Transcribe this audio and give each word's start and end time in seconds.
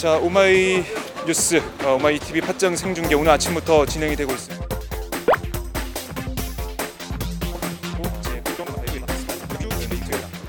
자 0.00 0.16
오마이 0.16 0.82
뉴스 1.26 1.60
어, 1.84 1.96
오마이 1.96 2.18
TV 2.18 2.40
팟짱 2.40 2.74
생중계 2.74 3.14
오늘 3.16 3.32
아침부터 3.32 3.84
진행이 3.84 4.16
되고 4.16 4.32
있습니다. 4.32 4.66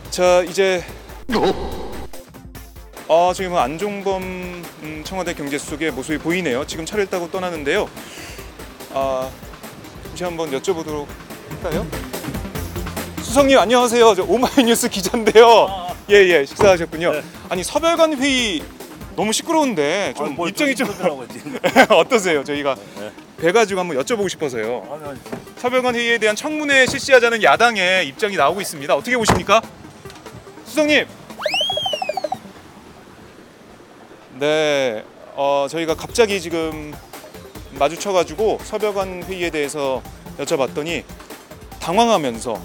자 0.09 0.41
이제 0.43 0.81
아 3.09 3.33
지금 3.35 3.57
안종범 3.57 4.23
음, 4.83 5.01
청와대 5.03 5.33
경제수석의 5.33 5.91
모습이 5.91 6.19
보이네요. 6.19 6.65
지금 6.65 6.85
차를 6.85 7.07
타고 7.07 7.29
떠나는데요. 7.29 7.89
아 8.93 9.29
잠시 10.05 10.23
한번 10.23 10.49
여쭤보도록 10.51 11.07
할까요? 11.61 11.85
수석님 13.21 13.59
안녕하세요. 13.59 14.15
저 14.15 14.23
오마이뉴스 14.23 14.87
기자인데요. 14.87 15.89
예예 16.09 16.45
식사하셨군요. 16.45 17.11
네. 17.11 17.21
아니 17.49 17.65
서별관 17.65 18.15
회의 18.15 18.61
너무 19.21 19.33
시끄러운데 19.33 20.15
좀 20.17 20.35
입장이 20.47 20.73
좀 20.73 20.89
어떠세요? 21.89 22.43
저희가 22.43 22.73
네. 22.97 23.11
배 23.37 23.51
가지고 23.51 23.81
한번 23.81 23.95
여쭤보고 23.97 24.27
싶어서요. 24.27 24.87
아니, 24.91 25.09
아니. 25.09 25.19
서별관 25.57 25.93
회의에 25.93 26.17
대한 26.17 26.35
청문회 26.35 26.87
실시하자는 26.87 27.43
야당의 27.43 28.07
입장이 28.07 28.35
나오고 28.35 28.61
있습니다. 28.61 28.95
어떻게 28.95 29.15
보십니까? 29.15 29.61
수석님. 30.65 31.05
네, 34.39 35.05
어, 35.35 35.67
저희가 35.69 35.93
갑자기 35.93 36.41
지금 36.41 36.91
마주쳐가지고 37.73 38.57
서별관 38.63 39.25
회의에 39.25 39.51
대해서 39.51 40.01
여쭤봤더니 40.39 41.03
당황하면서 41.79 42.59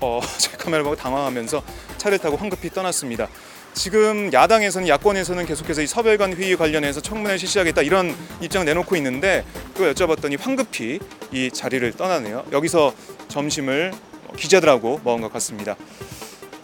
어, 0.00 0.20
제 0.38 0.50
카메라 0.56 0.82
보고 0.82 0.96
당황하면서 0.96 1.62
차를 1.98 2.18
타고 2.20 2.38
황급히 2.38 2.70
떠났습니다. 2.70 3.28
지금 3.74 4.32
야당에서는 4.32 4.86
야권에서는 4.86 5.46
계속해서 5.46 5.82
이 5.82 5.86
서별관 5.86 6.34
회의 6.34 6.56
관련해서 6.56 7.00
청문회 7.00 7.36
실시하겠다 7.36 7.82
이런 7.82 8.14
입장을 8.40 8.64
내놓고 8.64 8.94
있는데 8.96 9.44
그걸 9.72 9.92
여쭤봤더니 9.92 10.40
황급히 10.40 11.00
이 11.32 11.50
자리를 11.50 11.92
떠나네요. 11.92 12.44
여기서 12.52 12.94
점심을 13.26 13.92
기자들하고 14.36 15.00
먹은 15.02 15.20
것 15.22 15.32
같습니다. 15.34 15.76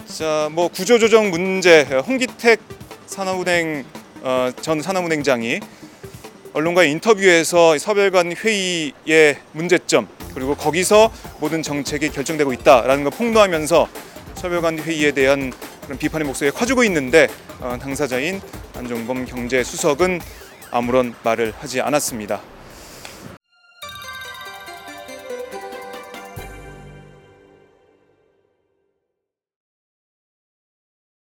자, 0.07 0.49
뭐 0.53 0.69
구조조정 0.69 1.31
문제 1.31 1.83
홍기택 1.83 2.61
산업은행 3.07 3.85
어, 4.23 4.51
전 4.61 4.81
산업은행장이 4.81 5.61
언론과의 6.53 6.93
인터뷰에서 6.93 7.77
서별관 7.77 8.37
회의의 8.37 9.39
문제점 9.53 10.09
그리고 10.35 10.55
거기서 10.55 11.13
모든 11.41 11.63
정책이 11.63 12.11
결정되고 12.11 12.53
있다라는 12.53 13.03
걸 13.03 13.13
폭로하면서 13.13 13.89
서별관 14.35 14.79
회의에 14.79 15.11
대한 15.11 15.53
그런 15.91 15.99
비판의 15.99 16.25
목소리가 16.25 16.57
커지고 16.57 16.85
있는데 16.85 17.27
어, 17.59 17.77
당사자인 17.81 18.41
안종범 18.77 19.25
경제수석은 19.25 20.21
아무런 20.71 21.17
말을 21.25 21.53
하지 21.59 21.81
않았습니다. 21.81 22.41